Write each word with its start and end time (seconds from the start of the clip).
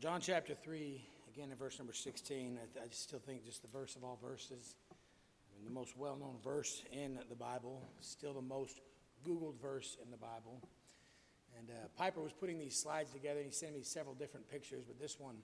John 0.00 0.20
chapter 0.20 0.54
3, 0.54 1.02
again 1.34 1.50
in 1.50 1.56
verse 1.56 1.76
number 1.80 1.92
16, 1.92 2.56
I, 2.56 2.84
I 2.84 2.86
still 2.92 3.18
think 3.18 3.44
just 3.44 3.62
the 3.62 3.68
verse 3.68 3.96
of 3.96 4.04
all 4.04 4.16
verses. 4.22 4.76
I 4.92 5.56
mean, 5.56 5.64
the 5.64 5.74
most 5.74 5.96
well 5.96 6.14
known 6.14 6.36
verse 6.44 6.84
in 6.92 7.18
the 7.28 7.34
Bible, 7.34 7.82
still 8.00 8.32
the 8.32 8.40
most 8.40 8.80
Googled 9.26 9.60
verse 9.60 9.96
in 10.00 10.12
the 10.12 10.16
Bible. 10.16 10.62
And 11.58 11.70
uh, 11.70 11.88
Piper 11.96 12.20
was 12.20 12.32
putting 12.32 12.60
these 12.60 12.76
slides 12.76 13.10
together, 13.10 13.40
and 13.40 13.46
he 13.46 13.52
sent 13.52 13.74
me 13.74 13.82
several 13.82 14.14
different 14.14 14.48
pictures, 14.48 14.84
but 14.86 15.00
this 15.00 15.18
one, 15.18 15.34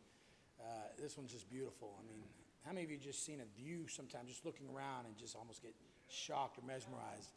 uh, 0.60 0.86
this 1.02 1.18
one's 1.18 1.32
just 1.32 1.50
beautiful. 1.50 1.90
I 1.98 2.06
mean, 2.06 2.22
how 2.64 2.70
many 2.70 2.84
of 2.84 2.92
you 2.92 2.96
just 2.96 3.26
seen 3.26 3.40
a 3.40 3.60
view 3.60 3.88
sometimes, 3.88 4.28
just 4.28 4.46
looking 4.46 4.68
around 4.72 5.06
and 5.06 5.16
just 5.18 5.34
almost 5.34 5.62
get 5.62 5.74
shocked 6.08 6.58
or 6.58 6.62
mesmerized 6.64 7.30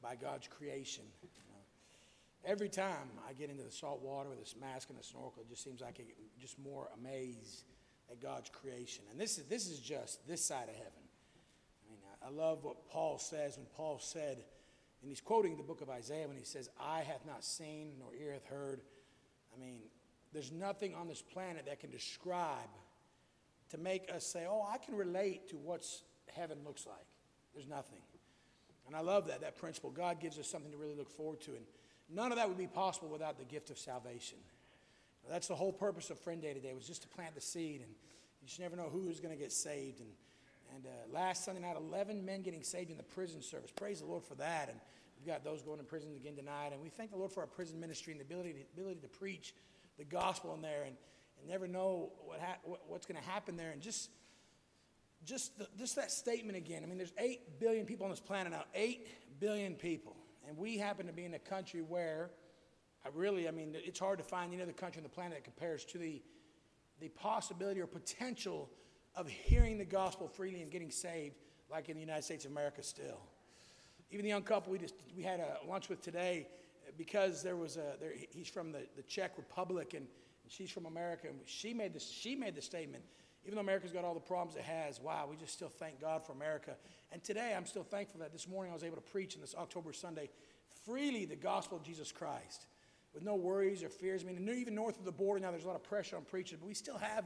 by 0.00 0.14
God's 0.14 0.46
creation? 0.46 1.02
Every 2.44 2.68
time 2.68 3.10
I 3.28 3.34
get 3.34 3.50
into 3.50 3.62
the 3.62 3.70
salt 3.70 4.02
water 4.02 4.30
with 4.30 4.38
this 4.38 4.54
mask 4.58 4.88
and 4.88 4.98
a 4.98 5.02
snorkel, 5.02 5.42
it 5.42 5.48
just 5.48 5.62
seems 5.62 5.80
like 5.80 5.96
I 6.00 6.04
get 6.04 6.16
just 6.40 6.58
more 6.58 6.88
amazed 6.98 7.64
at 8.10 8.20
God's 8.20 8.48
creation. 8.50 9.04
And 9.10 9.20
this 9.20 9.38
is, 9.38 9.44
this 9.44 9.68
is 9.68 9.78
just 9.78 10.26
this 10.26 10.44
side 10.44 10.68
of 10.68 10.74
heaven. 10.74 11.04
I 11.86 11.90
mean, 11.90 12.00
I 12.26 12.30
love 12.30 12.64
what 12.64 12.88
Paul 12.88 13.18
says 13.18 13.56
when 13.56 13.66
Paul 13.76 13.98
said, 14.00 14.38
and 15.02 15.08
he's 15.08 15.20
quoting 15.20 15.56
the 15.56 15.62
book 15.62 15.80
of 15.80 15.90
Isaiah 15.90 16.28
when 16.28 16.36
he 16.36 16.44
says, 16.44 16.68
Eye 16.80 17.04
hath 17.06 17.26
not 17.26 17.44
seen, 17.44 17.92
nor 17.98 18.08
ear 18.14 18.32
hath 18.32 18.46
heard. 18.46 18.80
I 19.54 19.60
mean, 19.60 19.80
there's 20.32 20.52
nothing 20.52 20.94
on 20.94 21.08
this 21.08 21.22
planet 21.22 21.66
that 21.66 21.80
can 21.80 21.90
describe 21.90 22.68
to 23.70 23.78
make 23.78 24.10
us 24.14 24.24
say, 24.26 24.46
Oh, 24.48 24.66
I 24.68 24.78
can 24.78 24.96
relate 24.96 25.48
to 25.50 25.56
what 25.56 25.86
heaven 26.34 26.58
looks 26.64 26.86
like. 26.86 27.06
There's 27.54 27.68
nothing. 27.68 28.00
And 28.86 28.96
I 28.96 29.00
love 29.00 29.28
that, 29.28 29.42
that 29.42 29.56
principle. 29.56 29.90
God 29.90 30.20
gives 30.20 30.38
us 30.38 30.48
something 30.48 30.72
to 30.72 30.76
really 30.76 30.96
look 30.96 31.10
forward 31.10 31.40
to. 31.42 31.52
And 31.52 31.64
none 32.12 32.32
of 32.32 32.38
that 32.38 32.48
would 32.48 32.58
be 32.58 32.66
possible 32.66 33.08
without 33.08 33.38
the 33.38 33.44
gift 33.44 33.70
of 33.70 33.78
salvation. 33.78 34.38
That's 35.28 35.48
the 35.48 35.54
whole 35.54 35.72
purpose 35.72 36.10
of 36.10 36.18
Friend 36.18 36.40
Day 36.40 36.54
today, 36.54 36.72
was 36.74 36.86
just 36.86 37.02
to 37.02 37.08
plant 37.08 37.34
the 37.34 37.40
seed. 37.40 37.82
And 37.82 37.90
you 38.40 38.48
just 38.48 38.60
never 38.60 38.74
know 38.74 38.88
who 38.90 39.08
is 39.08 39.20
going 39.20 39.34
to 39.34 39.40
get 39.40 39.52
saved. 39.52 40.00
And 40.00 40.08
and 40.74 40.86
uh, 40.86 40.90
last 41.12 41.44
Sunday 41.44 41.60
night, 41.60 41.76
11 41.76 42.24
men 42.24 42.42
getting 42.42 42.62
saved 42.62 42.90
in 42.90 42.96
the 42.96 43.02
prison 43.02 43.42
service. 43.42 43.70
Praise 43.70 44.00
the 44.00 44.06
Lord 44.06 44.24
for 44.24 44.34
that. 44.36 44.68
And 44.68 44.78
we've 45.18 45.26
got 45.26 45.44
those 45.44 45.62
going 45.62 45.78
to 45.78 45.84
prison 45.84 46.10
again 46.14 46.36
tonight. 46.36 46.70
And 46.72 46.80
we 46.80 46.88
thank 46.88 47.10
the 47.10 47.16
Lord 47.16 47.32
for 47.32 47.40
our 47.40 47.46
prison 47.46 47.80
ministry 47.80 48.12
and 48.12 48.20
the 48.20 48.24
ability 48.24 48.52
to, 48.52 48.60
ability 48.74 49.00
to 49.00 49.08
preach 49.08 49.54
the 49.98 50.04
gospel 50.04 50.54
in 50.54 50.62
there 50.62 50.84
and, 50.84 50.96
and 51.38 51.48
never 51.48 51.66
know 51.66 52.12
what, 52.24 52.40
ha- 52.40 52.58
what's 52.86 53.06
going 53.06 53.20
to 53.20 53.28
happen 53.28 53.56
there. 53.56 53.70
And 53.70 53.80
just, 53.80 54.10
just, 55.24 55.58
the, 55.58 55.68
just 55.78 55.96
that 55.96 56.10
statement 56.10 56.56
again. 56.56 56.82
I 56.84 56.86
mean, 56.86 56.98
there's 56.98 57.14
8 57.18 57.58
billion 57.58 57.86
people 57.86 58.04
on 58.04 58.10
this 58.10 58.20
planet 58.20 58.52
now. 58.52 58.64
8 58.74 59.06
billion 59.40 59.74
people. 59.74 60.16
And 60.46 60.56
we 60.56 60.78
happen 60.78 61.06
to 61.06 61.12
be 61.12 61.24
in 61.24 61.34
a 61.34 61.38
country 61.38 61.82
where, 61.82 62.30
I 63.04 63.08
really, 63.14 63.48
I 63.48 63.50
mean, 63.50 63.74
it's 63.74 64.00
hard 64.00 64.18
to 64.18 64.24
find 64.24 64.52
any 64.52 64.62
other 64.62 64.72
country 64.72 65.00
on 65.00 65.04
the 65.04 65.08
planet 65.08 65.34
that 65.34 65.44
compares 65.44 65.84
to 65.86 65.98
the, 65.98 66.22
the 67.00 67.08
possibility 67.08 67.80
or 67.80 67.86
potential 67.86 68.70
of 69.16 69.28
hearing 69.28 69.78
the 69.78 69.84
gospel 69.84 70.28
freely 70.28 70.62
and 70.62 70.70
getting 70.70 70.90
saved, 70.90 71.36
like 71.70 71.88
in 71.88 71.94
the 71.94 72.00
United 72.00 72.24
States 72.24 72.44
of 72.44 72.52
America 72.52 72.82
still. 72.82 73.20
Even 74.10 74.24
the 74.24 74.30
young 74.30 74.42
couple 74.42 74.72
we 74.72 74.78
just 74.78 74.94
we 75.16 75.22
had 75.22 75.40
a 75.40 75.58
lunch 75.68 75.88
with 75.88 76.02
today, 76.02 76.48
because 76.98 77.42
there 77.42 77.56
was 77.56 77.76
a 77.76 77.94
there, 78.00 78.12
he's 78.30 78.48
from 78.48 78.72
the, 78.72 78.80
the 78.96 79.02
Czech 79.02 79.32
Republic 79.36 79.94
and, 79.94 80.06
and 80.42 80.52
she's 80.52 80.70
from 80.70 80.86
America, 80.86 81.28
and 81.28 81.38
she 81.44 81.72
made 81.72 81.92
this 81.92 82.08
she 82.08 82.34
made 82.34 82.54
the 82.54 82.62
statement. 82.62 83.04
Even 83.50 83.56
though 83.56 83.62
America's 83.62 83.90
got 83.90 84.04
all 84.04 84.14
the 84.14 84.20
problems 84.20 84.54
it 84.54 84.62
has, 84.62 85.00
wow, 85.00 85.26
we 85.28 85.34
just 85.34 85.52
still 85.52 85.68
thank 85.68 86.00
God 86.00 86.24
for 86.24 86.30
America. 86.30 86.76
And 87.10 87.20
today 87.20 87.52
I'm 87.56 87.66
still 87.66 87.82
thankful 87.82 88.20
that 88.20 88.30
this 88.30 88.46
morning 88.46 88.70
I 88.70 88.74
was 88.74 88.84
able 88.84 88.94
to 88.94 89.02
preach 89.02 89.34
in 89.34 89.40
this 89.40 89.56
October 89.58 89.92
Sunday 89.92 90.30
freely 90.86 91.24
the 91.24 91.34
gospel 91.34 91.76
of 91.76 91.82
Jesus 91.82 92.12
Christ 92.12 92.66
with 93.12 93.24
no 93.24 93.34
worries 93.34 93.82
or 93.82 93.88
fears. 93.88 94.22
I 94.22 94.26
mean, 94.26 94.48
even 94.48 94.76
north 94.76 95.00
of 95.00 95.04
the 95.04 95.10
border 95.10 95.40
now, 95.40 95.50
there's 95.50 95.64
a 95.64 95.66
lot 95.66 95.74
of 95.74 95.82
pressure 95.82 96.14
on 96.14 96.22
preaching, 96.22 96.58
but 96.60 96.68
we 96.68 96.74
still 96.74 96.96
have 96.98 97.24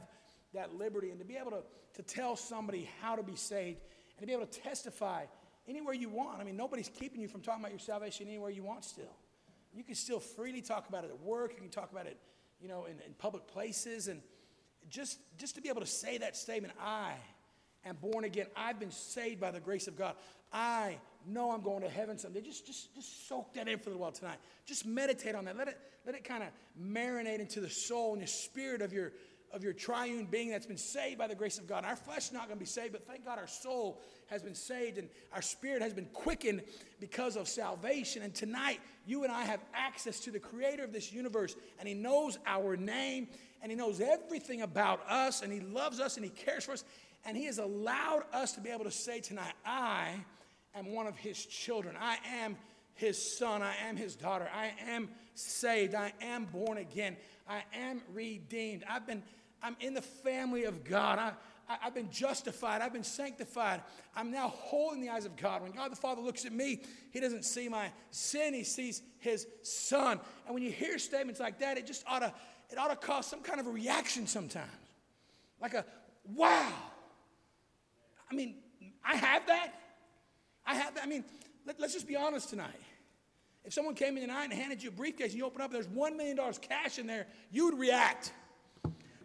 that 0.55 0.73
liberty 0.73 1.11
and 1.11 1.19
to 1.19 1.25
be 1.25 1.35
able 1.35 1.51
to, 1.51 1.61
to 1.93 2.01
tell 2.01 2.35
somebody 2.35 2.89
how 3.03 3.15
to 3.15 3.21
be 3.21 3.35
saved 3.35 3.81
and 4.17 4.21
to 4.21 4.25
be 4.25 4.33
able 4.33 4.47
to 4.47 4.59
testify 4.61 5.25
anywhere 5.67 5.93
you 5.93 6.09
want. 6.09 6.41
I 6.41 6.43
mean, 6.43 6.57
nobody's 6.57 6.89
keeping 6.89 7.21
you 7.21 7.27
from 7.27 7.41
talking 7.41 7.61
about 7.61 7.71
your 7.71 7.77
salvation 7.77 8.25
anywhere 8.27 8.49
you 8.49 8.63
want 8.63 8.83
still. 8.83 9.15
You 9.75 9.83
can 9.83 9.93
still 9.93 10.19
freely 10.19 10.63
talk 10.63 10.89
about 10.89 11.03
it 11.03 11.11
at 11.11 11.19
work. 11.19 11.51
You 11.53 11.61
can 11.61 11.69
talk 11.69 11.91
about 11.91 12.07
it, 12.07 12.17
you 12.59 12.67
know, 12.67 12.85
in, 12.85 12.93
in 13.05 13.13
public 13.19 13.45
places. 13.45 14.07
And 14.07 14.23
just, 14.89 15.19
just 15.37 15.55
to 15.55 15.61
be 15.61 15.69
able 15.69 15.81
to 15.81 15.87
say 15.87 16.17
that 16.17 16.35
statement, 16.35 16.73
I 16.81 17.13
am 17.85 17.95
born 17.97 18.23
again. 18.23 18.47
I've 18.55 18.79
been 18.79 18.91
saved 18.91 19.39
by 19.39 19.51
the 19.51 19.59
grace 19.59 19.87
of 19.87 19.95
God. 19.95 20.15
I 20.51 20.97
know 21.27 21.51
I'm 21.51 21.61
going 21.61 21.81
to 21.81 21.89
heaven 21.89 22.17
someday. 22.17 22.41
Just, 22.41 22.65
just, 22.65 22.93
just 22.95 23.27
soak 23.27 23.53
that 23.53 23.67
in 23.67 23.79
for 23.79 23.89
a 23.89 23.93
little 23.93 24.01
while 24.01 24.11
tonight. 24.11 24.37
Just 24.65 24.85
meditate 24.85 25.35
on 25.35 25.45
that. 25.45 25.57
Let 25.57 25.67
it, 25.67 25.79
let 26.05 26.15
it 26.15 26.23
kind 26.23 26.43
of 26.43 26.49
marinate 26.81 27.39
into 27.39 27.59
the 27.59 27.69
soul 27.69 28.13
and 28.13 28.21
the 28.21 28.27
spirit 28.27 28.81
of 28.81 28.93
your, 28.93 29.11
of 29.51 29.63
your 29.63 29.73
triune 29.73 30.25
being 30.25 30.49
that's 30.49 30.65
been 30.65 30.77
saved 30.77 31.17
by 31.17 31.27
the 31.27 31.35
grace 31.35 31.57
of 31.57 31.67
God. 31.67 31.85
Our 31.85 31.95
flesh 31.95 32.27
is 32.27 32.33
not 32.33 32.47
going 32.47 32.57
to 32.57 32.63
be 32.63 32.65
saved, 32.65 32.91
but 32.91 33.07
thank 33.07 33.25
God 33.25 33.39
our 33.39 33.47
soul 33.47 34.01
has 34.27 34.41
been 34.41 34.55
saved 34.55 34.97
and 34.97 35.09
our 35.33 35.41
spirit 35.41 35.81
has 35.81 35.93
been 35.93 36.07
quickened 36.13 36.61
because 36.99 37.35
of 37.35 37.47
salvation. 37.47 38.21
And 38.21 38.33
tonight, 38.33 38.79
you 39.05 39.23
and 39.23 39.31
I 39.31 39.43
have 39.43 39.61
access 39.73 40.19
to 40.21 40.31
the 40.31 40.39
creator 40.39 40.83
of 40.83 40.93
this 40.93 41.11
universe, 41.11 41.55
and 41.79 41.87
He 41.87 41.93
knows 41.93 42.37
our 42.45 42.75
name, 42.75 43.27
and 43.65 43.71
He 43.71 43.75
knows 43.75 43.99
everything 43.99 44.61
about 44.61 45.01
us, 45.09 45.41
and 45.41 45.51
He 45.51 45.59
loves 45.59 45.99
us, 45.99 46.17
and 46.17 46.23
He 46.23 46.29
cares 46.29 46.65
for 46.65 46.73
us. 46.73 46.83
And 47.25 47.35
He 47.35 47.45
has 47.45 47.57
allowed 47.57 48.21
us 48.31 48.51
to 48.51 48.61
be 48.61 48.69
able 48.69 48.83
to 48.83 48.91
say 48.91 49.21
tonight, 49.21 49.53
I 49.65 50.11
am 50.75 50.93
one 50.93 51.07
of 51.07 51.17
His 51.17 51.43
children. 51.43 51.95
I 51.99 52.19
am 52.43 52.57
His 52.93 53.19
son. 53.39 53.63
I 53.63 53.73
am 53.89 53.97
His 53.97 54.15
daughter. 54.15 54.47
I 54.55 54.71
am 54.91 55.09
saved. 55.33 55.95
I 55.95 56.13
am 56.21 56.45
born 56.45 56.77
again. 56.77 57.17
I 57.49 57.63
am 57.73 58.03
redeemed. 58.13 58.83
I've 58.87 59.07
been 59.07 59.23
I'm 59.63 59.75
in 59.79 59.95
the 59.95 60.01
family 60.03 60.65
of 60.65 60.83
God. 60.83 61.17
I, 61.17 61.31
I, 61.67 61.77
have 61.85 61.95
been 61.95 62.11
justified. 62.11 62.83
I've 62.83 62.93
been 62.93 63.03
sanctified. 63.03 63.81
I'm 64.15 64.29
now 64.29 64.49
whole 64.49 64.91
in 64.91 65.01
the 65.01 65.09
eyes 65.09 65.25
of 65.25 65.35
God. 65.35 65.63
When 65.63 65.71
God 65.71 65.91
the 65.91 65.95
Father 65.95 66.21
looks 66.21 66.45
at 66.45 66.53
me, 66.53 66.81
He 67.09 67.19
doesn't 67.19 67.45
see 67.45 67.67
my 67.67 67.89
sin, 68.11 68.53
He 68.53 68.63
sees 68.63 69.01
His 69.17 69.47
Son. 69.63 70.19
And 70.45 70.53
when 70.53 70.61
you 70.61 70.69
hear 70.69 70.99
statements 70.99 71.39
like 71.39 71.57
that, 71.61 71.79
it 71.79 71.87
just 71.87 72.03
ought 72.07 72.19
to, 72.19 72.31
it 72.71 72.77
ought 72.77 72.89
to 72.89 72.95
cause 72.95 73.25
some 73.25 73.41
kind 73.41 73.59
of 73.59 73.67
a 73.67 73.71
reaction 73.71 74.27
sometimes. 74.27 74.69
Like 75.61 75.73
a, 75.73 75.85
wow. 76.33 76.73
I 78.29 78.35
mean, 78.35 78.55
I 79.03 79.15
have 79.15 79.47
that. 79.47 79.73
I 80.65 80.75
have 80.75 80.95
that. 80.95 81.03
I 81.03 81.07
mean, 81.07 81.23
let, 81.65 81.79
us 81.81 81.93
just 81.93 82.07
be 82.07 82.15
honest 82.15 82.49
tonight. 82.49 82.81
If 83.63 83.73
someone 83.73 83.95
came 83.95 84.15
in 84.17 84.21
tonight 84.21 84.45
and 84.45 84.53
handed 84.53 84.83
you 84.83 84.89
a 84.89 84.91
briefcase 84.91 85.31
and 85.31 85.37
you 85.37 85.45
open 85.45 85.61
up, 85.61 85.71
there's 85.71 85.87
$1 85.87 86.15
million 86.15 86.37
cash 86.61 86.99
in 86.99 87.07
there, 87.07 87.27
you 87.51 87.65
would 87.65 87.79
react 87.79 88.31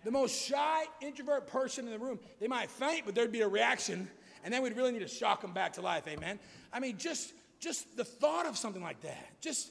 the 0.04 0.10
most 0.10 0.34
shy, 0.46 0.84
introvert 1.02 1.46
person 1.46 1.86
in 1.86 1.92
the 1.92 1.98
room, 1.98 2.18
they 2.40 2.48
might 2.48 2.70
faint, 2.70 3.04
but 3.04 3.14
there'd 3.14 3.32
be 3.32 3.42
a 3.42 3.48
reaction, 3.48 4.08
and 4.44 4.52
then 4.52 4.62
we'd 4.62 4.76
really 4.76 4.92
need 4.92 5.00
to 5.00 5.08
shock 5.08 5.42
them 5.42 5.52
back 5.52 5.74
to 5.74 5.82
life. 5.82 6.08
Amen. 6.08 6.38
I 6.72 6.80
mean, 6.80 6.96
just 6.96 7.34
just 7.58 7.94
the 7.96 8.04
thought 8.04 8.46
of 8.46 8.56
something 8.56 8.82
like 8.82 9.02
that, 9.02 9.40
just 9.42 9.70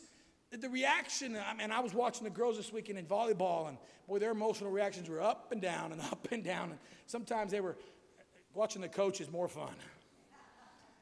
the 0.51 0.69
reaction. 0.69 1.37
I 1.37 1.53
mean, 1.53 1.71
I 1.71 1.79
was 1.79 1.93
watching 1.93 2.23
the 2.23 2.29
girls 2.29 2.57
this 2.57 2.73
weekend 2.73 2.97
in 2.97 3.05
volleyball, 3.05 3.67
and 3.67 3.77
boy, 4.07 4.19
their 4.19 4.31
emotional 4.31 4.71
reactions 4.71 5.09
were 5.09 5.21
up 5.21 5.51
and 5.51 5.61
down 5.61 5.91
and 5.91 6.01
up 6.11 6.27
and 6.31 6.43
down. 6.43 6.71
And 6.71 6.79
sometimes 7.05 7.51
they 7.51 7.61
were 7.61 7.77
watching 8.53 8.81
the 8.81 8.89
coach 8.89 9.21
is 9.21 9.31
more 9.31 9.47
fun. 9.47 9.73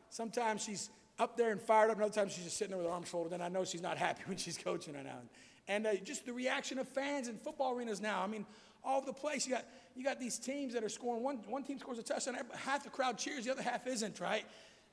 Sometimes 0.09 0.63
she's 0.63 0.90
up 1.19 1.38
there 1.38 1.52
and 1.52 1.62
fired 1.62 1.90
up, 1.90 1.96
and 1.96 2.03
other 2.03 2.13
times 2.13 2.34
she's 2.34 2.46
just 2.46 2.57
sitting 2.57 2.72
there 2.72 2.78
with 2.78 2.88
her 2.88 2.94
arms 2.94 3.09
folded, 3.09 3.34
and 3.34 3.44
I 3.44 3.50
know 3.50 3.63
she's 3.63 3.81
not 3.81 3.97
happy 4.07 4.24
when 4.25 4.38
she's 4.38 4.57
coaching 4.57 4.94
right 4.94 5.06
now. 5.06 5.19
And 5.68 5.86
uh, 5.86 5.96
just 5.96 6.25
the 6.25 6.34
reaction 6.34 6.80
of 6.80 6.88
fans 6.88 7.28
in 7.28 7.38
football 7.38 7.74
arenas 7.75 8.02
now. 8.02 8.22
I 8.22 8.28
mean, 8.28 8.46
all 8.84 8.97
over 8.97 9.06
the 9.06 9.13
place. 9.13 9.46
You 9.46 9.53
got, 9.53 9.66
you 9.96 10.03
got 10.03 10.19
these 10.19 10.40
teams 10.40 10.74
that 10.74 10.84
are 10.84 10.90
scoring. 10.90 11.22
One, 11.22 11.38
one 11.47 11.63
team 11.63 11.78
scores 11.78 12.00
a 12.00 12.03
touchdown, 12.03 12.38
half 12.56 12.84
the 12.84 12.90
crowd 12.90 13.18
cheers, 13.18 13.44
the 13.46 13.52
other 13.52 13.63
half 13.63 13.86
isn't, 13.86 14.22
right? 14.22 14.46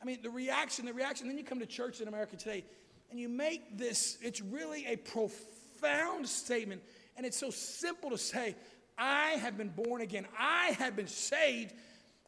I 0.03 0.05
mean, 0.05 0.19
the 0.23 0.31
reaction, 0.31 0.85
the 0.85 0.93
reaction. 0.93 1.29
Then 1.29 1.39
you 1.39 1.45
come 1.45 1.61
to 1.61 1.67
church 1.67 2.01
in 2.01 2.09
America 2.09 2.37
today 2.37 2.65
and 3.11 3.19
you 3.19 3.29
make 3.29 3.79
this, 3.79 4.19
it's 4.23 4.41
really 4.41 4.87
a 4.87 4.97
profound 4.97 6.29
statement. 6.29 6.83
And 7.17 7.25
it's 7.25 7.39
so 7.39 7.51
simple 7.51 8.11
to 8.11 8.19
say, 8.19 8.57
I 8.99 9.31
have 9.33 9.57
been 9.57 9.71
born 9.71 10.01
again, 10.01 10.27
I 10.39 10.77
have 10.79 10.97
been 10.97 11.07
saved. 11.07 11.75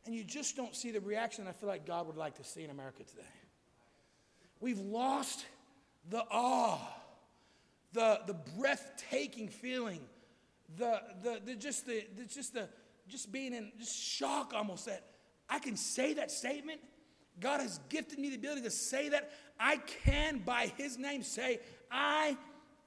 And 0.04 0.14
you 0.14 0.22
just 0.22 0.56
don't 0.56 0.74
see 0.74 0.92
the 0.92 1.00
reaction 1.00 1.48
I 1.48 1.52
feel 1.52 1.68
like 1.68 1.84
God 1.84 2.06
would 2.06 2.16
like 2.16 2.36
to 2.36 2.44
see 2.44 2.62
in 2.62 2.70
America 2.70 3.02
today. 3.02 3.22
We've 4.60 4.78
lost 4.78 5.44
the 6.08 6.22
awe, 6.30 6.78
the, 7.92 8.20
the 8.26 8.34
breathtaking 8.56 9.48
feeling 9.48 10.00
the, 10.76 11.00
the, 11.22 11.40
the 11.44 11.54
just 11.54 11.86
the, 11.86 12.06
the, 12.16 12.24
just 12.24 12.54
the, 12.54 12.68
just 13.08 13.30
being 13.30 13.54
in 13.54 13.70
just 13.78 13.96
shock 13.96 14.52
almost 14.54 14.86
that 14.86 15.04
I 15.48 15.58
can 15.58 15.76
say 15.76 16.14
that 16.14 16.30
statement. 16.30 16.80
God 17.40 17.60
has 17.60 17.80
gifted 17.88 18.18
me 18.18 18.30
the 18.30 18.36
ability 18.36 18.62
to 18.62 18.70
say 18.70 19.08
that. 19.10 19.30
I 19.58 19.78
can, 20.04 20.38
by 20.38 20.72
His 20.76 20.98
name, 20.98 21.22
say, 21.22 21.60
I 21.90 22.36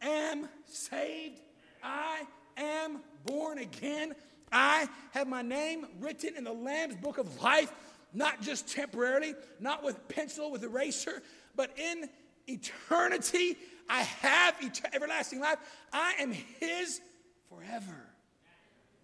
am 0.01 0.47
saved. 0.65 1.41
I 1.83 2.23
am 2.57 2.99
born 3.25 3.59
again. 3.59 4.13
I 4.51 4.87
have 5.11 5.27
my 5.27 5.41
name 5.41 5.85
written 5.99 6.35
in 6.35 6.43
the 6.43 6.53
Lamb's 6.53 6.95
book 6.95 7.17
of 7.17 7.41
life, 7.41 7.71
not 8.13 8.41
just 8.41 8.67
temporarily, 8.67 9.35
not 9.59 9.83
with 9.83 10.07
pencil, 10.07 10.51
with 10.51 10.63
eraser, 10.63 11.21
but 11.55 11.77
in 11.77 12.09
eternity. 12.47 13.57
I 13.89 14.01
have 14.01 14.55
et- 14.63 14.81
everlasting 14.93 15.39
life. 15.39 15.57
I 15.93 16.13
am 16.19 16.31
His 16.31 17.01
forever. 17.49 18.05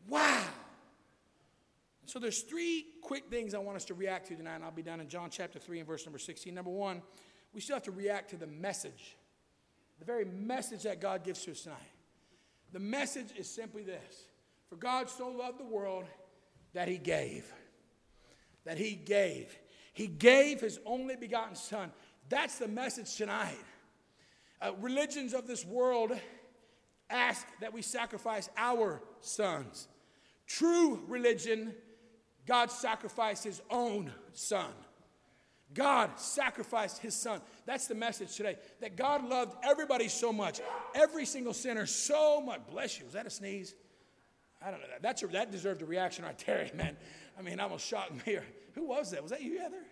Wow. 0.08 0.44
So 2.06 2.20
there's 2.20 2.42
three 2.42 2.86
quick 3.02 3.30
things 3.30 3.54
I 3.54 3.58
want 3.58 3.78
us 3.78 3.86
to 3.86 3.96
react 3.96 4.28
to 4.28 4.36
tonight, 4.36 4.56
and 4.56 4.64
I'll 4.64 4.72
be 4.72 4.84
done 4.84 5.00
in 5.00 5.08
John 5.08 5.30
chapter 5.32 5.58
3 5.58 5.80
and 5.80 5.88
verse 5.88 6.06
number 6.06 6.20
16. 6.20 6.54
Number 6.54 6.70
one, 6.70 7.02
we 7.54 7.62
still 7.62 7.76
have 7.76 7.84
to 7.84 7.92
react 7.92 8.30
to 8.30 8.38
the 8.38 8.48
message, 8.48 9.18
the 9.98 10.06
very 10.06 10.26
message 10.26 10.84
that 10.84 11.02
God 11.02 11.24
gives 11.24 11.44
to 11.46 11.52
us 11.52 11.62
tonight. 11.62 11.80
The 12.74 12.80
message 12.80 13.30
is 13.38 13.50
simply 13.50 13.84
this 13.84 14.28
For 14.70 14.76
God 14.76 15.10
so 15.10 15.30
loved 15.30 15.60
the 15.60 15.66
world 15.66 16.06
that 16.74 16.88
he 16.88 16.98
gave. 16.98 17.52
That 18.66 18.78
he 18.78 18.94
gave. 18.94 19.58
He 19.94 20.08
gave 20.08 20.62
his 20.62 20.80
only 20.86 21.16
begotten 21.16 21.56
Son. 21.56 21.92
That's 22.30 22.60
the 22.60 22.68
message 22.68 23.16
tonight. 23.16 23.58
Uh, 24.62 24.72
religions 24.80 25.34
of 25.34 25.48
this 25.48 25.66
world 25.66 26.12
ask 27.10 27.46
that 27.62 27.74
we 27.74 27.82
sacrifice 27.82 28.50
our 28.58 29.02
sons. 29.22 29.88
True 30.48 31.02
religion, 31.08 31.74
God 32.46 32.72
sacrificed 32.72 33.44
his 33.44 33.62
own 33.70 34.12
son. 34.34 34.72
God 35.74 36.20
sacrificed 36.20 37.00
his 37.00 37.16
son. 37.16 37.42
That's 37.66 37.88
the 37.88 37.96
message 37.96 38.36
today. 38.36 38.58
That 38.82 38.96
God 38.96 39.28
loved 39.28 39.58
everybody 39.64 40.08
so 40.08 40.32
much, 40.32 40.62
every 40.94 41.26
single 41.26 41.54
sinner 41.54 41.86
so 41.86 42.40
much. 42.40 42.62
Bless 42.70 43.00
you. 43.00 43.06
Was 43.06 43.14
that 43.14 43.26
a 43.26 43.30
sneeze? 43.30 43.74
I 44.62 44.72
don't 44.72 44.80
know. 44.80 44.88
That's 45.02 45.22
a, 45.24 45.28
that 45.28 45.52
deserved 45.52 45.82
a 45.82 45.86
reaction 45.86 46.24
right 46.24 46.38
there, 46.46 46.70
man. 46.76 46.96
I 47.38 47.42
mean, 47.42 47.60
I 47.60 47.64
almost 47.64 47.88
shocked 47.88 48.12
me. 48.28 48.38
Who 48.74 48.86
was 48.86 49.12
that? 49.12 49.22
Was 49.22 49.32
that 49.32 49.42
you, 49.42 49.60
Heather? 49.60 49.84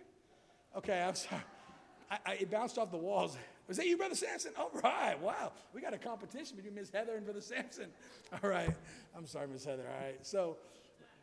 Okay, 0.76 1.02
I'm 1.02 1.14
sorry. 1.14 1.42
I, 2.10 2.18
I, 2.26 2.32
it 2.34 2.50
bounced 2.50 2.78
off 2.78 2.90
the 2.90 2.96
walls. 2.96 3.36
Was 3.66 3.78
that 3.78 3.86
you, 3.86 3.96
Brother 3.96 4.14
Sampson? 4.14 4.52
All 4.58 4.70
right, 4.82 5.18
wow. 5.20 5.52
We 5.72 5.80
got 5.80 5.94
a 5.94 5.98
competition 5.98 6.56
between 6.56 6.74
Miss 6.74 6.90
Heather 6.90 7.16
and 7.16 7.24
Brother 7.24 7.40
Sampson. 7.40 7.86
All 8.42 8.50
right. 8.50 8.70
I'm 9.16 9.26
sorry, 9.26 9.48
Miss 9.48 9.64
Heather. 9.64 9.84
All 9.88 10.04
right. 10.04 10.18
So, 10.22 10.56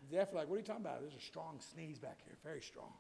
definitely, 0.10 0.40
like, 0.40 0.50
what 0.50 0.56
are 0.56 0.60
you 0.60 0.66
talking 0.66 0.86
about? 0.86 1.02
There's 1.02 1.16
a 1.16 1.26
strong 1.26 1.60
sneeze 1.74 2.00
back 2.00 2.20
here, 2.26 2.38
very 2.44 2.62
strong. 2.62 2.92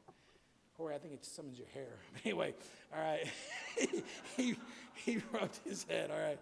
Corey, 0.77 0.95
I 0.95 0.97
think 0.99 1.13
it 1.13 1.25
summons 1.25 1.57
your 1.57 1.67
hair. 1.73 1.99
Anyway, 2.25 2.53
all 2.93 3.01
right. 3.01 3.27
he, 4.37 4.55
he 4.93 5.21
rubbed 5.31 5.59
his 5.65 5.85
head, 5.89 6.11
all 6.11 6.19
right. 6.19 6.39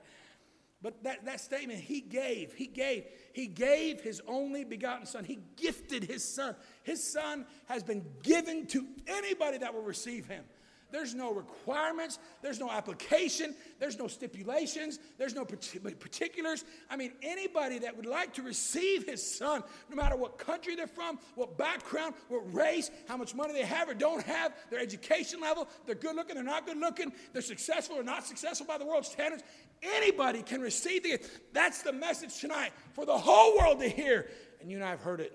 But 0.82 1.04
that, 1.04 1.26
that 1.26 1.42
statement, 1.42 1.80
he 1.80 2.00
gave, 2.00 2.54
he 2.54 2.66
gave, 2.66 3.04
he 3.34 3.48
gave 3.48 4.00
his 4.00 4.22
only 4.28 4.64
begotten 4.64 5.06
son. 5.06 5.26
He 5.26 5.40
gifted 5.58 6.06
his 6.06 6.24
son. 6.24 6.56
His 6.84 7.04
son 7.04 7.46
has 7.68 7.84
been 7.84 8.06
given 8.24 8.66
to 8.68 8.86
anybody 9.08 9.58
that 9.58 9.74
will 9.74 9.82
receive 9.82 10.28
him. 10.28 10.46
There's 10.92 11.14
no 11.14 11.34
requirements, 11.34 12.18
there's 12.42 12.60
no 12.60 12.70
application, 12.72 13.56
there's 13.80 14.00
no 14.00 14.08
stipulations, 14.08 15.00
there's 15.18 15.36
no 15.36 15.46
particulars. 15.46 16.64
I 16.90 16.98
mean, 16.98 17.12
anybody 17.22 17.80
that 17.80 17.96
would 17.96 18.06
like 18.06 18.34
to 18.36 18.42
receive 18.42 19.06
his 19.06 19.38
son, 19.38 19.64
no 19.90 19.96
matter 19.96 20.16
what 20.16 20.38
country 20.38 20.76
they're 20.76 20.88
from, 20.88 21.20
what 21.36 21.58
background, 21.58 22.16
what 22.28 22.54
race, 22.54 22.90
how 23.08 23.18
much 23.18 23.36
money 23.36 23.54
they 23.54 23.66
have 23.66 23.88
or 23.88 23.94
don't 23.94 24.24
have, 24.24 24.54
their 24.72 24.80
education 24.80 25.40
level, 25.40 25.68
they're 25.86 25.96
good 25.96 26.16
looking, 26.16 26.36
they're 26.36 26.44
not 26.44 26.66
good 26.66 26.78
looking, 26.78 27.12
they're 27.34 27.42
successful 27.42 27.96
or 27.96 28.04
not 28.04 28.26
successful 28.26 28.66
by 28.66 28.78
the 28.78 28.86
world's 28.86 29.10
standards, 29.10 29.44
anybody 29.84 30.42
can 30.42 30.62
receive 30.62 31.04
the 31.04 31.20
That's 31.54 31.84
the 31.84 31.94
message 31.94 32.40
tonight 32.40 32.72
for 32.94 33.06
the 33.06 33.18
whole 33.18 33.58
world 33.58 33.80
to 33.80 33.90
hear. 33.90 34.30
And 34.60 34.70
you 34.70 34.78
and 34.78 34.86
I 34.86 34.90
have 34.90 35.02
heard 35.02 35.22
it 35.22 35.34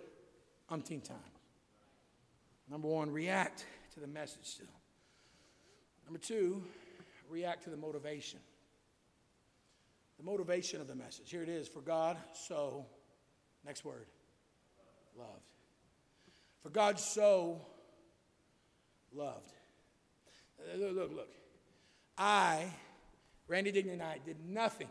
umpteen 0.71 1.03
times. 1.03 1.21
Number 2.69 2.89
one, 2.89 3.11
react 3.11 3.65
to 3.95 4.01
the 4.01 4.07
message 4.07 4.45
still. 4.45 4.67
Number 6.05 6.19
two, 6.19 6.63
react 7.29 7.65
to 7.65 7.71
the 7.71 7.77
motivation. 7.77 8.41
The 10.19 10.25
motivation 10.25 10.81
of 10.81 10.87
the 10.87 10.95
message. 10.95 11.31
Here 11.31 11.43
it 11.43 11.49
is 11.49 11.67
for 11.67 11.81
God 11.81 12.17
so, 12.33 12.87
next 13.67 13.85
word, 13.85 14.07
loved. 15.19 15.31
For 16.63 16.71
God 16.71 16.99
so 17.01 17.61
loved. 19.13 19.53
Look, 20.77 20.95
look, 20.95 21.15
look. 21.15 21.29
I, 22.17 22.73
Randy 23.49 23.73
Digney 23.73 23.93
and 23.93 24.03
I, 24.03 24.19
did 24.25 24.37
nothing, 24.47 24.89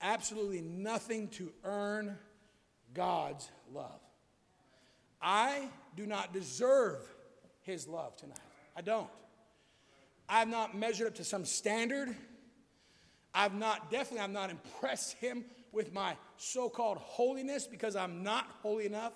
absolutely 0.00 0.60
nothing 0.60 1.28
to 1.28 1.50
earn 1.64 2.18
God's 2.92 3.50
love. 3.72 4.00
I 5.20 5.68
do 5.96 6.06
not 6.06 6.32
deserve 6.32 6.98
his 7.62 7.88
love 7.88 8.16
tonight. 8.16 8.38
I 8.76 8.82
don't. 8.82 9.08
I've 10.34 10.48
not 10.48 10.76
measured 10.76 11.06
up 11.06 11.14
to 11.16 11.24
some 11.24 11.44
standard. 11.44 12.12
I've 13.32 13.54
not, 13.54 13.88
definitely, 13.88 14.18
I've 14.18 14.32
not 14.32 14.50
impressed 14.50 15.12
him 15.18 15.44
with 15.70 15.92
my 15.92 16.16
so 16.38 16.68
called 16.68 16.98
holiness 16.98 17.68
because 17.68 17.94
I'm 17.94 18.24
not 18.24 18.48
holy 18.60 18.86
enough. 18.86 19.12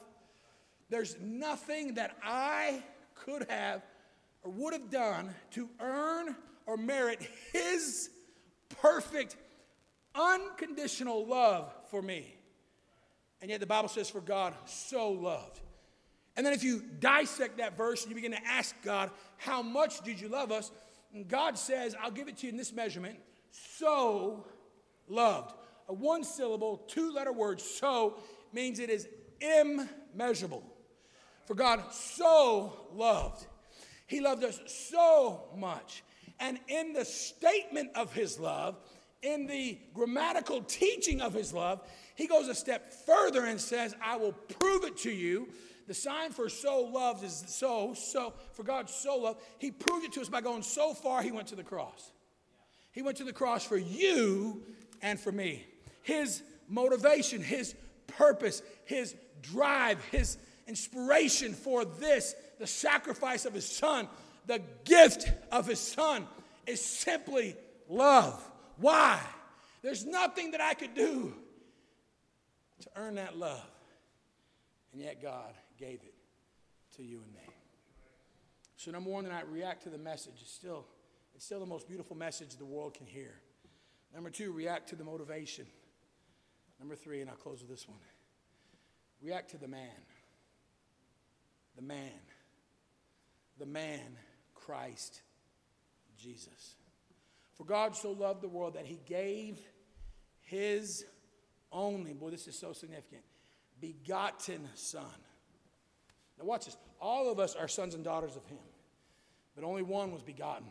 There's 0.90 1.16
nothing 1.20 1.94
that 1.94 2.16
I 2.22 2.84
could 3.16 3.46
have 3.50 3.82
or 4.44 4.52
would 4.52 4.72
have 4.74 4.90
done 4.90 5.34
to 5.52 5.68
earn 5.80 6.36
or 6.66 6.76
merit 6.76 7.18
his 7.52 8.10
perfect, 8.80 9.34
unconditional 10.14 11.26
love 11.26 11.74
for 11.90 12.00
me. 12.00 12.32
And 13.42 13.50
yet 13.50 13.58
the 13.58 13.66
Bible 13.66 13.88
says, 13.88 14.08
For 14.08 14.20
God 14.20 14.54
so 14.66 15.10
loved. 15.10 15.58
And 16.36 16.46
then 16.46 16.52
if 16.52 16.62
you 16.62 16.80
dissect 17.00 17.58
that 17.58 17.76
verse 17.76 18.04
and 18.04 18.10
you 18.10 18.14
begin 18.14 18.30
to 18.40 18.46
ask 18.46 18.72
God, 18.84 19.10
How 19.36 19.62
much 19.62 20.02
did 20.02 20.20
you 20.20 20.28
love 20.28 20.52
us? 20.52 20.70
And 21.12 21.28
God 21.28 21.58
says, 21.58 21.96
I'll 22.00 22.10
give 22.10 22.28
it 22.28 22.38
to 22.38 22.46
you 22.46 22.52
in 22.52 22.58
this 22.58 22.72
measurement 22.72 23.18
so 23.50 24.46
loved. 25.08 25.54
A 25.88 25.92
one 25.92 26.22
syllable, 26.22 26.78
two 26.88 27.12
letter 27.12 27.32
word, 27.32 27.60
so, 27.60 28.18
means 28.52 28.78
it 28.78 28.90
is 28.90 29.08
immeasurable. 29.40 30.62
For 31.46 31.54
God 31.54 31.82
so 31.92 32.88
loved. 32.92 33.46
He 34.06 34.20
loved 34.20 34.44
us 34.44 34.60
so 34.66 35.48
much. 35.56 36.02
And 36.40 36.58
in 36.68 36.92
the 36.92 37.04
statement 37.04 37.90
of 37.94 38.12
his 38.12 38.38
love, 38.38 38.76
in 39.22 39.46
the 39.46 39.78
grammatical 39.94 40.62
teaching 40.62 41.20
of 41.20 41.34
his 41.34 41.52
love, 41.52 41.80
he 42.14 42.26
goes 42.26 42.48
a 42.48 42.54
step 42.54 42.92
further 43.06 43.46
and 43.46 43.60
says, 43.60 43.94
I 44.02 44.16
will 44.16 44.32
prove 44.32 44.84
it 44.84 44.96
to 44.98 45.10
you 45.10 45.48
the 45.88 45.94
sign 45.94 46.32
for 46.32 46.50
so 46.50 46.82
loved 46.82 47.24
is 47.24 47.44
so, 47.48 47.94
so, 47.94 48.34
for 48.52 48.62
God 48.62 48.90
so 48.90 49.16
loved. 49.16 49.40
He 49.58 49.70
proved 49.70 50.04
it 50.04 50.12
to 50.12 50.20
us 50.20 50.28
by 50.28 50.42
going 50.42 50.62
so 50.62 50.92
far, 50.92 51.22
he 51.22 51.32
went 51.32 51.48
to 51.48 51.56
the 51.56 51.64
cross. 51.64 52.12
He 52.92 53.00
went 53.00 53.16
to 53.16 53.24
the 53.24 53.32
cross 53.32 53.64
for 53.64 53.78
you 53.78 54.62
and 55.00 55.18
for 55.18 55.32
me. 55.32 55.64
His 56.02 56.42
motivation, 56.68 57.42
his 57.42 57.74
purpose, 58.06 58.62
his 58.84 59.16
drive, 59.40 60.04
his 60.12 60.36
inspiration 60.66 61.54
for 61.54 61.86
this, 61.86 62.34
the 62.58 62.66
sacrifice 62.66 63.46
of 63.46 63.54
his 63.54 63.66
son, 63.66 64.08
the 64.44 64.60
gift 64.84 65.32
of 65.50 65.66
his 65.66 65.80
son, 65.80 66.26
is 66.66 66.84
simply 66.84 67.56
love. 67.88 68.38
Why? 68.76 69.22
There's 69.80 70.04
nothing 70.04 70.50
that 70.50 70.60
I 70.60 70.74
could 70.74 70.94
do 70.94 71.32
to 72.82 72.90
earn 72.94 73.14
that 73.14 73.38
love. 73.38 73.64
And 74.92 75.00
yet, 75.00 75.22
God 75.22 75.54
gave 75.78 76.00
it 76.02 76.14
to 76.96 77.02
you 77.02 77.22
and 77.22 77.32
me. 77.32 77.54
So, 78.76 78.90
number 78.90 79.10
one, 79.10 79.24
tonight, 79.24 79.48
react 79.50 79.82
to 79.84 79.90
the 79.90 79.98
message. 79.98 80.34
It's 80.40 80.52
still, 80.52 80.86
it's 81.34 81.44
still 81.44 81.60
the 81.60 81.66
most 81.66 81.88
beautiful 81.88 82.16
message 82.16 82.56
the 82.56 82.64
world 82.64 82.94
can 82.94 83.06
hear. 83.06 83.34
Number 84.14 84.30
two, 84.30 84.52
react 84.52 84.88
to 84.90 84.96
the 84.96 85.04
motivation. 85.04 85.66
Number 86.78 86.94
three, 86.94 87.20
and 87.20 87.28
I'll 87.28 87.36
close 87.36 87.60
with 87.60 87.70
this 87.70 87.88
one 87.88 87.98
react 89.20 89.50
to 89.50 89.58
the 89.58 89.66
man. 89.68 89.88
The 91.74 91.82
man. 91.82 92.12
The 93.58 93.66
man, 93.66 94.16
Christ 94.54 95.22
Jesus. 96.16 96.76
For 97.54 97.64
God 97.64 97.96
so 97.96 98.12
loved 98.12 98.42
the 98.42 98.48
world 98.48 98.74
that 98.74 98.86
he 98.86 99.00
gave 99.06 99.58
his 100.42 101.04
only, 101.72 102.12
boy, 102.14 102.30
this 102.30 102.46
is 102.46 102.58
so 102.58 102.72
significant, 102.72 103.22
begotten 103.80 104.68
Son 104.74 105.02
now, 106.38 106.44
watch 106.44 106.66
this. 106.66 106.76
All 107.00 107.30
of 107.30 107.38
us 107.38 107.54
are 107.54 107.68
sons 107.68 107.94
and 107.94 108.04
daughters 108.04 108.36
of 108.36 108.44
Him, 108.46 108.58
but 109.54 109.64
only 109.64 109.82
one 109.82 110.12
was 110.12 110.22
begotten. 110.22 110.66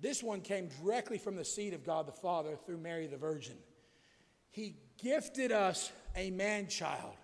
This 0.00 0.22
one 0.22 0.40
came 0.40 0.68
directly 0.82 1.18
from 1.18 1.36
the 1.36 1.44
seed 1.44 1.74
of 1.74 1.84
God 1.84 2.06
the 2.06 2.12
Father 2.12 2.56
through 2.66 2.78
Mary 2.78 3.06
the 3.06 3.16
Virgin. 3.16 3.56
He 4.50 4.74
gifted 5.02 5.52
us 5.52 5.92
a 6.16 6.30
man 6.30 6.66
child, 6.68 7.14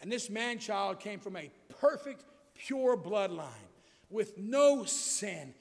and 0.00 0.10
this 0.10 0.28
man 0.28 0.58
child 0.58 1.00
came 1.00 1.20
from 1.20 1.36
a 1.36 1.50
perfect, 1.80 2.24
pure 2.54 2.96
bloodline 2.96 3.48
with 4.10 4.36
no 4.36 4.84
sin. 4.84 5.54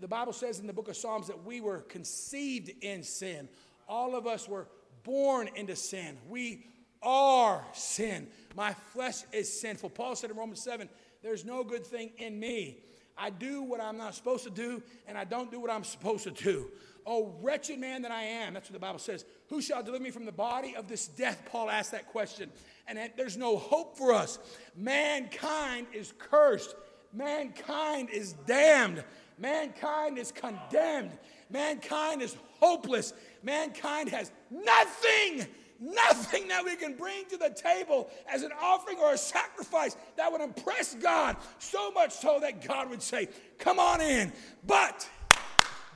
The 0.00 0.08
Bible 0.08 0.32
says 0.32 0.58
in 0.58 0.66
the 0.66 0.72
book 0.72 0.88
of 0.88 0.96
Psalms 0.96 1.26
that 1.26 1.44
we 1.44 1.60
were 1.60 1.80
conceived 1.80 2.70
in 2.82 3.02
sin. 3.02 3.48
All 3.88 4.16
of 4.16 4.26
us 4.26 4.48
were 4.48 4.68
born 5.02 5.48
into 5.54 5.76
sin. 5.76 6.16
We 6.28 6.66
are 7.02 7.64
sin. 7.72 8.28
My 8.54 8.72
flesh 8.92 9.22
is 9.32 9.60
sinful. 9.60 9.90
Paul 9.90 10.16
said 10.16 10.30
in 10.30 10.36
Romans 10.36 10.62
7, 10.62 10.88
There's 11.22 11.44
no 11.44 11.64
good 11.64 11.86
thing 11.86 12.10
in 12.18 12.38
me. 12.38 12.78
I 13.18 13.30
do 13.30 13.62
what 13.62 13.80
I'm 13.80 13.96
not 13.96 14.14
supposed 14.14 14.44
to 14.44 14.50
do, 14.50 14.82
and 15.06 15.16
I 15.16 15.24
don't 15.24 15.50
do 15.50 15.58
what 15.58 15.70
I'm 15.70 15.84
supposed 15.84 16.24
to 16.24 16.30
do. 16.30 16.70
Oh, 17.06 17.34
wretched 17.40 17.78
man 17.78 18.02
that 18.02 18.10
I 18.10 18.22
am. 18.22 18.52
That's 18.52 18.68
what 18.68 18.74
the 18.74 18.80
Bible 18.80 18.98
says. 18.98 19.24
Who 19.48 19.62
shall 19.62 19.82
deliver 19.82 20.02
me 20.02 20.10
from 20.10 20.24
the 20.24 20.32
body 20.32 20.74
of 20.74 20.88
this 20.88 21.06
death? 21.06 21.40
Paul 21.50 21.70
asked 21.70 21.92
that 21.92 22.08
question. 22.08 22.50
And 22.88 22.98
there's 23.16 23.36
no 23.36 23.56
hope 23.56 23.96
for 23.96 24.12
us. 24.12 24.38
Mankind 24.76 25.86
is 25.92 26.12
cursed. 26.18 26.74
Mankind 27.12 28.10
is 28.10 28.32
damned. 28.46 29.04
Mankind 29.38 30.18
is 30.18 30.32
condemned. 30.32 31.12
Mankind 31.48 32.22
is 32.22 32.36
hopeless. 32.58 33.12
Mankind 33.42 34.08
has 34.08 34.32
nothing, 34.50 35.46
nothing 35.80 36.48
that 36.48 36.64
we 36.64 36.76
can 36.76 36.94
bring 36.94 37.26
to 37.26 37.36
the 37.36 37.50
table 37.50 38.08
as 38.28 38.42
an 38.42 38.52
offering 38.60 38.98
or 38.98 39.12
a 39.12 39.18
sacrifice 39.18 39.96
that 40.16 40.30
would 40.30 40.40
impress 40.40 40.94
God. 40.94 41.36
So 41.58 41.90
much 41.90 42.12
so 42.12 42.38
that 42.40 42.66
God 42.66 42.90
would 42.90 43.02
say, 43.02 43.28
Come 43.58 43.78
on 43.78 44.00
in. 44.00 44.32
But, 44.66 45.08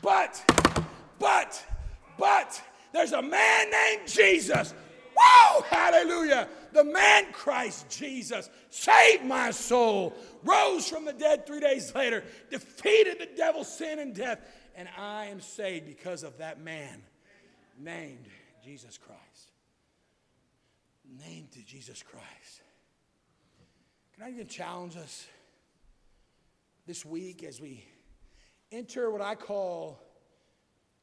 but, 0.02 0.42
but, 1.18 1.64
but, 2.18 2.62
there's 2.92 3.12
a 3.12 3.22
man 3.22 3.70
named 3.70 4.08
Jesus. 4.08 4.75
Whoa, 5.16 5.62
hallelujah. 5.62 6.49
The 6.72 6.84
man 6.84 7.32
Christ 7.32 7.90
Jesus 7.90 8.49
saved 8.70 9.25
my 9.25 9.50
soul, 9.50 10.14
rose 10.44 10.88
from 10.88 11.04
the 11.04 11.12
dead 11.12 11.46
three 11.46 11.60
days 11.60 11.94
later, 11.94 12.25
defeated 12.50 13.18
the 13.18 13.28
devil, 13.37 13.64
sin, 13.64 13.99
and 13.99 14.14
death, 14.14 14.40
and 14.76 14.88
I 14.96 15.26
am 15.26 15.40
saved 15.40 15.87
because 15.87 16.22
of 16.22 16.38
that 16.38 16.60
man 16.60 17.02
named 17.78 18.26
Jesus 18.64 18.99
Christ. 18.99 19.29
Named 21.21 21.53
to 21.53 21.65
Jesus 21.65 22.03
Christ. 22.03 22.62
Can 24.15 24.25
I 24.25 24.31
even 24.31 24.47
challenge 24.47 24.97
us 24.97 25.27
this 26.87 27.05
week 27.05 27.45
as 27.45 27.61
we 27.61 27.85
enter 28.73 29.11
what 29.11 29.21
I 29.21 29.35
call 29.35 30.00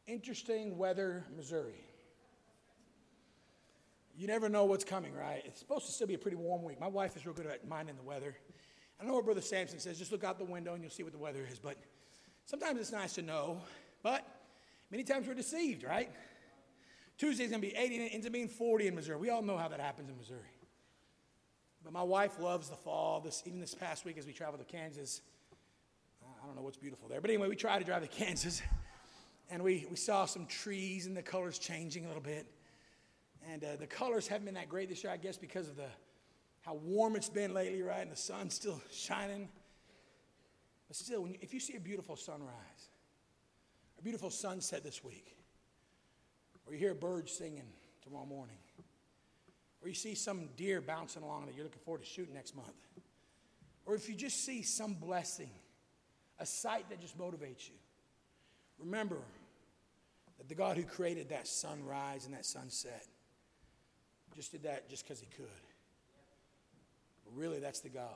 interesting 0.07 0.77
weather, 0.77 1.25
Missouri. 1.35 1.83
You 4.15 4.25
never 4.25 4.49
know 4.49 4.65
what's 4.65 4.83
coming, 4.83 5.13
right? 5.13 5.43
It's 5.45 5.59
supposed 5.59 5.85
to 5.85 5.91
still 5.91 6.07
be 6.07 6.15
a 6.15 6.17
pretty 6.17 6.37
warm 6.37 6.63
week. 6.63 6.79
My 6.79 6.87
wife 6.87 7.15
is 7.15 7.25
real 7.25 7.35
good 7.35 7.45
at 7.45 7.67
minding 7.67 7.95
the 7.95 8.03
weather. 8.03 8.35
I 8.99 9.05
know 9.05 9.13
what 9.13 9.25
Brother 9.25 9.41
Samson 9.41 9.79
says, 9.79 9.99
just 9.99 10.11
look 10.11 10.23
out 10.23 10.39
the 10.39 10.45
window 10.45 10.73
and 10.73 10.81
you'll 10.81 10.91
see 10.91 11.03
what 11.03 11.11
the 11.11 11.19
weather 11.19 11.45
is. 11.49 11.59
But 11.59 11.77
sometimes 12.45 12.79
it's 12.79 12.91
nice 12.91 13.13
to 13.13 13.21
know. 13.21 13.61
But 14.01 14.25
many 14.89 15.03
times 15.03 15.27
we're 15.27 15.35
deceived, 15.35 15.83
right? 15.83 16.09
Tuesday's 17.17 17.49
going 17.49 17.61
to 17.61 17.67
be 17.67 17.75
80 17.75 17.95
and 17.95 18.05
it 18.05 18.13
ends 18.13 18.27
up 18.27 18.33
being 18.33 18.47
40 18.47 18.87
in 18.87 18.95
Missouri. 18.95 19.17
We 19.17 19.29
all 19.29 19.41
know 19.41 19.57
how 19.57 19.67
that 19.67 19.79
happens 19.79 20.09
in 20.09 20.17
Missouri. 20.17 20.39
But 21.83 21.93
my 21.93 22.03
wife 22.03 22.39
loves 22.39 22.69
the 22.69 22.75
fall. 22.75 23.21
This, 23.21 23.43
even 23.45 23.59
this 23.59 23.73
past 23.73 24.05
week 24.05 24.17
as 24.17 24.25
we 24.25 24.33
traveled 24.33 24.59
to 24.59 24.71
Kansas, 24.71 25.21
I 26.21 26.45
don't 26.45 26.55
know 26.55 26.61
what's 26.61 26.77
beautiful 26.77 27.07
there. 27.07 27.21
But 27.21 27.31
anyway, 27.31 27.47
we 27.47 27.55
tried 27.55 27.79
to 27.79 27.85
drive 27.85 28.01
to 28.01 28.07
Kansas 28.07 28.61
and 29.49 29.63
we, 29.63 29.87
we 29.89 29.95
saw 29.95 30.25
some 30.25 30.45
trees 30.45 31.07
and 31.07 31.17
the 31.17 31.23
colors 31.23 31.57
changing 31.57 32.05
a 32.05 32.07
little 32.07 32.21
bit. 32.21 32.45
And 33.51 33.63
uh, 33.63 33.75
the 33.79 33.87
colors 33.87 34.27
haven't 34.27 34.45
been 34.45 34.55
that 34.55 34.69
great 34.69 34.89
this 34.89 35.03
year, 35.03 35.13
I 35.13 35.17
guess, 35.17 35.37
because 35.37 35.69
of 35.69 35.77
the 35.77 35.87
how 36.61 36.73
warm 36.73 37.15
it's 37.15 37.29
been 37.29 37.53
lately, 37.53 37.81
right? 37.81 38.01
And 38.01 38.11
the 38.11 38.17
sun's 38.17 38.53
still 38.53 38.81
shining. 38.91 39.47
But 40.87 40.97
still, 40.97 41.25
you, 41.27 41.35
if 41.41 41.53
you 41.53 41.61
see 41.61 41.77
a 41.77 41.79
beautiful 41.79 42.17
sunrise, 42.17 42.89
a 43.97 44.01
beautiful 44.01 44.29
sunset 44.29 44.83
this 44.83 45.03
week, 45.03 45.36
or 46.67 46.73
you 46.73 46.79
hear 46.79 46.91
a 46.91 46.95
bird 46.95 47.29
singing 47.29 47.63
tomorrow 48.03 48.25
morning, 48.25 48.57
or 49.81 49.87
you 49.87 49.95
see 49.95 50.15
some 50.15 50.49
deer 50.57 50.81
bouncing 50.81 51.23
along 51.23 51.45
that 51.45 51.55
you're 51.55 51.63
looking 51.63 51.81
forward 51.85 52.03
to 52.03 52.07
shooting 52.07 52.33
next 52.33 52.55
month, 52.55 52.67
or 53.85 53.95
if 53.95 54.09
you 54.09 54.15
just 54.15 54.43
see 54.45 54.61
some 54.61 54.93
blessing, 54.93 55.49
a 56.39 56.45
sight 56.45 56.89
that 56.89 56.99
just 56.99 57.17
motivates 57.17 57.67
you, 57.67 57.75
remember 58.79 59.19
that 60.37 60.49
the 60.49 60.55
God 60.55 60.77
who 60.77 60.83
created 60.83 61.29
that 61.29 61.47
sunrise 61.47 62.25
and 62.25 62.33
that 62.33 62.45
sunset 62.45 63.05
just 64.35 64.51
did 64.51 64.63
that 64.63 64.89
just 64.89 65.03
because 65.03 65.19
he 65.19 65.27
could. 65.35 65.47
But 67.25 67.35
really, 67.35 67.59
that's 67.59 67.79
the 67.79 67.89
God 67.89 68.13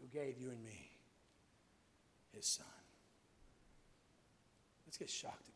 who 0.00 0.06
gave 0.08 0.38
you 0.38 0.50
and 0.50 0.62
me 0.62 0.90
his 2.34 2.46
son. 2.46 2.66
Let's 4.86 4.98
get 4.98 5.08
shocked 5.08 5.48
again. 5.48 5.55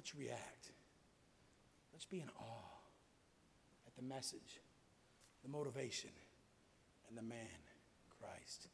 Let's 0.00 0.14
react. 0.14 0.70
Let's 1.92 2.06
be 2.06 2.20
in 2.20 2.30
awe 2.40 2.78
at 3.86 3.94
the 3.96 4.02
message, 4.02 4.62
the 5.42 5.50
motivation, 5.50 6.08
and 7.06 7.18
the 7.18 7.22
man, 7.22 7.36
Christ 8.18 8.68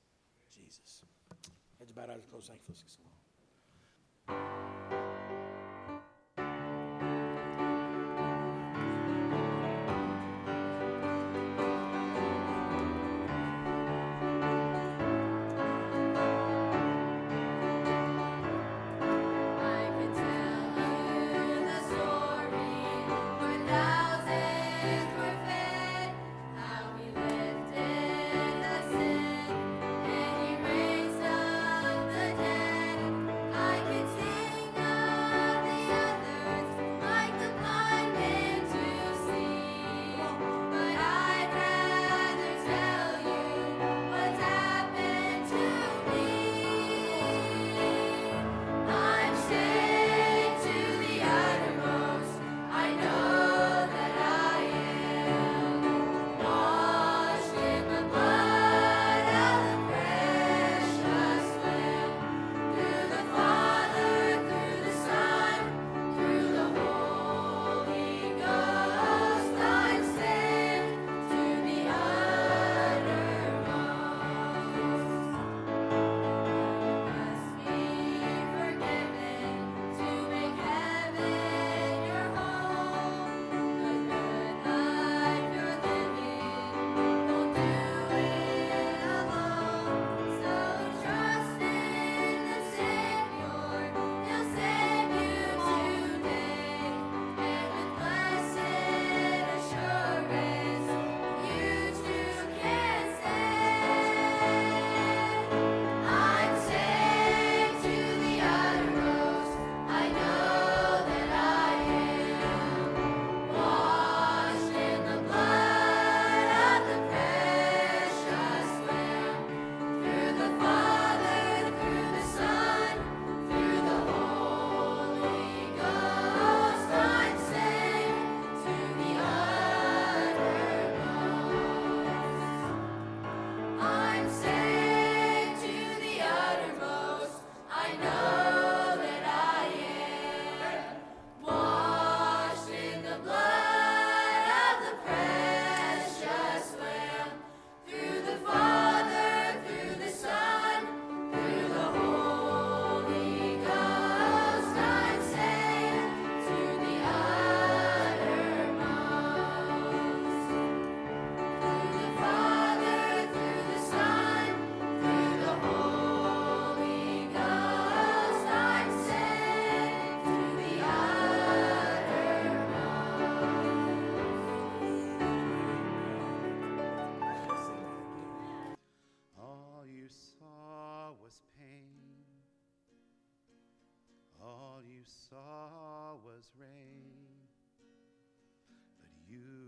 Jesus. 0.55 1.03
Heads 1.81 1.91
bowed, 1.91 2.11
eyes 2.11 2.21
closed. 2.31 2.47
Thank 2.47 2.61
you 2.69 2.75
for 4.29 5.36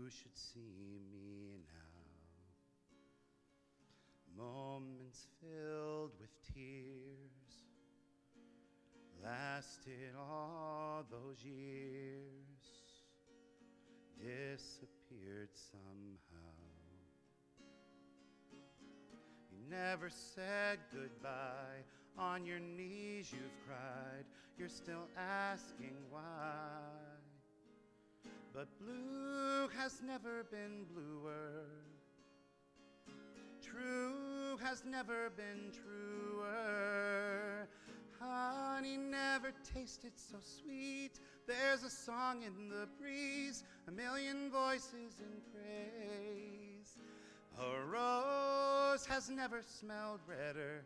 you 0.09 0.15
should 0.23 0.35
see 0.35 0.99
me 1.11 1.59
now. 1.67 2.01
Moments 4.43 5.27
filled 5.39 6.13
with 6.19 6.31
tears 6.51 7.67
lasted 9.23 10.15
all 10.17 11.05
those 11.11 11.43
years, 11.43 12.23
disappeared 14.17 15.49
somehow. 15.53 16.55
You 19.51 19.59
never 19.69 20.09
said 20.09 20.79
goodbye. 20.91 21.83
On 22.17 22.47
your 22.47 22.59
knees 22.59 23.31
you've 23.31 23.67
cried. 23.67 24.25
You're 24.57 24.69
still 24.69 25.07
asking 25.15 25.93
why. 26.09 27.18
But 28.53 28.67
blue 28.79 29.69
has 29.77 30.01
never 30.05 30.43
been 30.51 30.85
bluer. 30.91 31.65
True 33.61 34.57
has 34.63 34.83
never 34.85 35.29
been 35.29 35.71
truer. 35.71 37.67
Honey 38.19 38.97
never 38.97 39.51
tasted 39.73 40.13
so 40.15 40.37
sweet. 40.41 41.19
There's 41.47 41.83
a 41.83 41.89
song 41.89 42.43
in 42.43 42.69
the 42.69 42.87
breeze, 42.99 43.63
a 43.87 43.91
million 43.91 44.49
voices 44.51 45.19
in 45.19 45.41
praise. 45.53 46.97
A 47.59 47.85
rose 47.85 49.05
has 49.05 49.29
never 49.29 49.61
smelled 49.61 50.21
redder. 50.27 50.83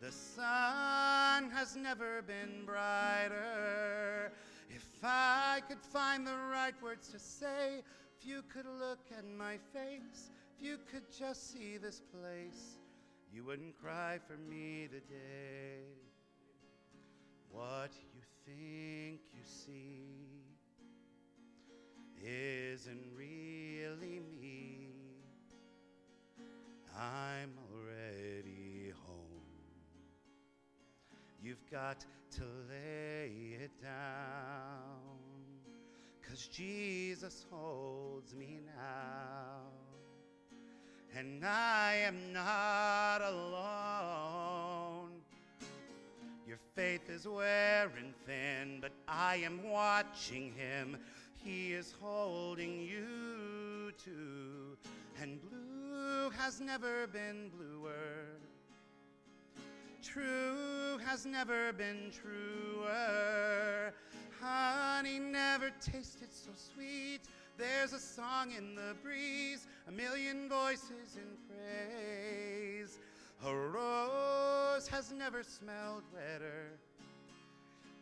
The 0.00 0.12
sun 0.12 1.50
has 1.50 1.76
never 1.76 2.22
been 2.22 2.64
brighter. 2.64 4.32
If 5.00 5.06
I 5.06 5.62
could 5.66 5.80
find 5.80 6.26
the 6.26 6.36
right 6.52 6.74
words 6.82 7.08
to 7.08 7.18
say, 7.18 7.82
if 8.18 8.26
you 8.26 8.42
could 8.52 8.66
look 8.66 8.98
at 9.16 9.24
my 9.26 9.56
face, 9.72 10.30
if 10.58 10.62
you 10.62 10.76
could 10.92 11.04
just 11.10 11.54
see 11.54 11.78
this 11.78 12.02
place, 12.12 12.76
you 13.32 13.42
wouldn't 13.42 13.80
cry 13.80 14.18
for 14.26 14.36
me 14.36 14.88
today. 14.88 15.86
What 17.50 17.92
you 18.14 18.20
think 18.44 19.22
you 19.32 19.42
see 19.42 20.39
You've 31.60 31.70
got 31.70 32.04
to 32.36 32.42
lay 32.68 33.56
it 33.60 33.70
down, 33.82 34.98
cause 36.26 36.46
Jesus 36.46 37.44
holds 37.50 38.34
me 38.34 38.60
now. 38.76 39.66
And 41.16 41.44
I 41.44 41.96
am 42.04 42.32
not 42.32 43.20
alone. 43.20 45.10
Your 46.46 46.58
faith 46.74 47.10
is 47.10 47.26
wearing 47.28 48.14
thin, 48.26 48.78
but 48.80 48.92
I 49.06 49.36
am 49.36 49.60
watching 49.68 50.52
him. 50.52 50.96
He 51.36 51.72
is 51.72 51.94
holding 52.00 52.80
you 52.80 53.92
too. 54.02 54.78
And 55.20 55.40
blue 55.42 56.30
has 56.30 56.60
never 56.60 57.06
been 57.06 57.50
bluer. 57.50 58.38
True 60.02 60.49
has 61.10 61.26
never 61.26 61.72
been 61.72 62.12
truer. 62.12 63.92
Honey 64.40 65.18
never 65.18 65.70
tasted 65.80 66.28
so 66.30 66.50
sweet. 66.54 67.18
There's 67.58 67.92
a 67.92 67.98
song 67.98 68.52
in 68.56 68.76
the 68.76 68.94
breeze, 69.02 69.66
a 69.88 69.90
million 69.90 70.48
voices 70.48 71.16
in 71.16 71.26
praise. 71.48 73.00
A 73.44 73.52
rose 73.52 74.86
has 74.86 75.10
never 75.10 75.42
smelled 75.42 76.04
redder. 76.14 76.78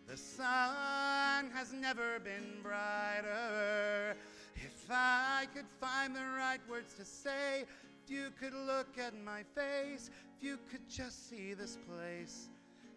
The 0.07 0.19
sun 0.19 1.51
has 1.55 1.73
never 1.73 2.19
been 2.19 2.61
brighter. 2.63 4.17
If 4.55 4.87
I 4.91 5.47
could 5.55 5.69
find 5.81 6.15
the 6.15 6.27
right 6.37 6.61
words 6.69 6.93
to 6.99 7.07
say, 7.07 7.65
if 8.05 8.11
you 8.11 8.29
could 8.39 8.53
look 8.53 8.99
at 8.99 9.15
my 9.25 9.45
face, 9.55 10.11
if 10.37 10.45
you 10.45 10.59
could 10.71 10.87
just 10.91 11.31
see 11.31 11.55
this 11.55 11.79
place, 11.89 12.51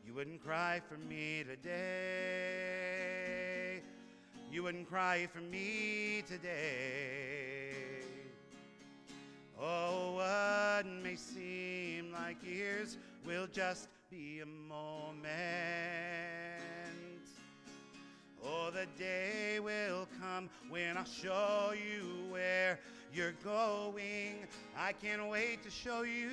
you 0.05 0.13
wouldn't 0.13 0.43
cry 0.43 0.81
for 0.87 0.97
me 0.97 1.43
today. 1.47 2.91
You 4.51 4.63
wouldn't 4.63 4.89
cry 4.89 5.27
for 5.31 5.39
me 5.39 6.23
today. 6.27 7.71
Oh, 9.59 10.13
what 10.15 10.85
may 11.03 11.15
seem 11.15 12.11
like 12.11 12.43
years 12.43 12.97
will 13.25 13.47
just 13.47 13.87
be 14.09 14.41
a 14.41 14.45
moment. 14.45 15.29
Oh, 18.43 18.71
the 18.71 18.87
day 18.97 19.59
will 19.59 20.07
come 20.19 20.49
when 20.69 20.97
I'll 20.97 21.05
show 21.05 21.73
you 21.73 22.25
where 22.29 22.79
you're 23.13 23.35
going. 23.43 24.47
I 24.77 24.93
can't 24.93 25.29
wait 25.29 25.63
to 25.63 25.69
show 25.69 26.01
you 26.01 26.31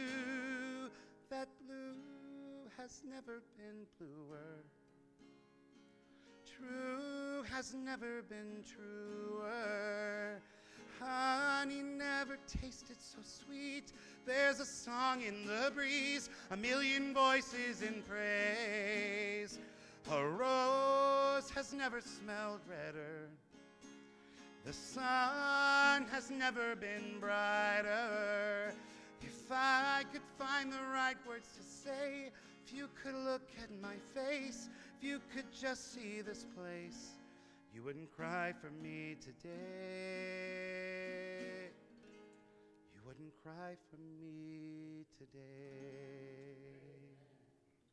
has 2.80 3.02
never 3.10 3.42
been 3.56 3.86
bluer. 3.98 4.62
True 6.46 7.42
has 7.52 7.74
never 7.74 8.22
been 8.22 8.62
truer. 8.64 10.40
Honey 11.00 11.82
never 11.82 12.38
tasted 12.46 12.96
so 13.00 13.18
sweet. 13.22 13.92
There's 14.24 14.60
a 14.60 14.64
song 14.64 15.22
in 15.22 15.44
the 15.44 15.72
breeze, 15.74 16.30
a 16.52 16.56
million 16.56 17.12
voices 17.12 17.82
in 17.82 18.02
praise. 18.08 19.58
A 20.12 20.24
rose 20.24 21.50
has 21.56 21.72
never 21.72 22.00
smelled 22.00 22.60
redder. 22.68 23.28
The 24.64 24.72
sun 24.72 26.06
has 26.12 26.30
never 26.30 26.76
been 26.76 27.18
brighter. 27.18 28.72
If 29.20 29.50
I 29.50 30.04
could 30.12 30.22
find 30.38 30.72
the 30.72 30.82
right 30.92 31.16
words 31.26 31.48
to 31.56 31.62
say, 31.62 32.30
if 32.68 32.76
you 32.76 32.88
could 33.02 33.14
look 33.14 33.48
at 33.62 33.70
my 33.81 33.94
face, 34.14 34.68
if 34.98 35.04
you 35.04 35.20
could 35.35 35.46
just 35.59 35.94
see 35.94 36.20
this 36.20 36.44
place, 36.57 37.14
you 37.74 37.83
wouldn't 37.83 38.14
cry 38.14 38.52
for 38.61 38.70
me 38.83 39.16
today. 39.20 39.48
You 42.94 43.00
wouldn't 43.07 43.33
cry 43.42 43.76
for 43.90 43.96
me 44.20 45.07
today. 45.18 46.38